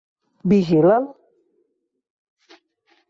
Vigila'l. 0.53 1.05